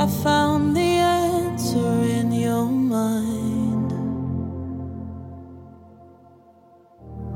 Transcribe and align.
I 0.00 0.06
found 0.06 0.74
the 0.74 0.80
answer 0.80 1.92
in 2.18 2.32
your 2.32 2.64
mind. 2.64 3.90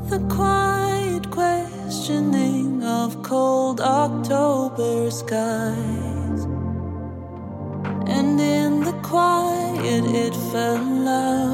The 0.09 0.21
quiet 0.35 1.31
questioning 1.31 2.83
of 2.83 3.23
cold 3.23 3.83
October 3.83 5.11
skies. 5.11 6.45
And 8.07 8.41
in 8.41 8.81
the 8.81 8.97
quiet, 9.03 10.05
it 10.07 10.35
fell 10.51 11.07
out. 11.07 11.54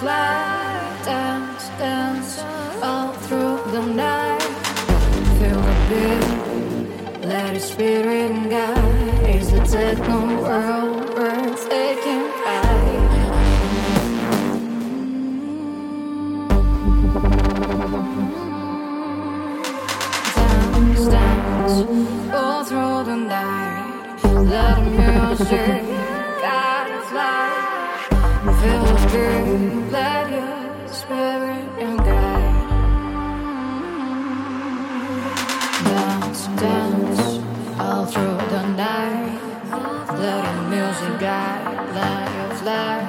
fly, 0.00 1.02
dance, 1.04 1.68
dance 1.78 2.38
all 2.82 3.12
through 3.24 3.60
the 3.70 3.84
night. 3.84 4.40
Feel 5.38 5.60
the 5.68 5.76
beat, 5.90 7.28
let 7.28 7.60
spirit 7.60 8.32
guide. 8.48 9.10
The 9.50 9.60
techno 9.66 10.20
world 10.42 11.56
taking? 11.68 12.24
Dance, 20.36 21.04
dance 21.14 21.76
all 22.32 22.64
through 22.64 23.04
the 23.10 23.16
night. 23.16 24.24
Let 24.24 24.78
music. 24.96 25.89
got 41.20 41.94
life, 41.94 42.64
life. 42.64 42.99